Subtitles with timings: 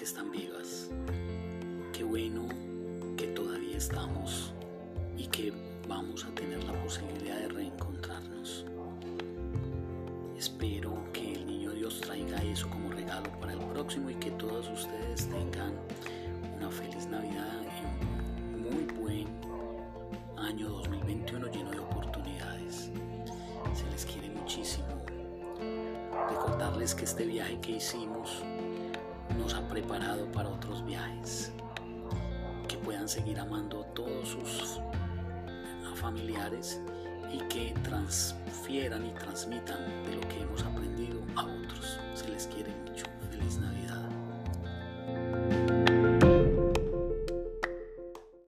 [0.00, 0.88] están vivas.
[1.92, 2.48] Qué bueno
[3.16, 4.52] que todavía estamos
[5.16, 5.52] y que
[5.88, 8.64] vamos a tener la posibilidad de reencontrarnos.
[10.38, 14.68] Espero que el niño Dios traiga eso como regalo para el próximo y que todos
[14.68, 15.74] ustedes tengan
[16.56, 19.26] una feliz Navidad y un muy buen
[20.38, 22.90] año 2021 lleno de oportunidades.
[23.74, 24.86] Se les quiere muchísimo.
[26.28, 28.42] Recordarles que este viaje que hicimos
[29.80, 31.52] preparado para otros viajes.
[32.68, 34.80] Que puedan seguir amando a todos sus
[35.94, 36.80] familiares
[37.32, 40.69] y que transfieran y transmitan de lo que hemos aprendido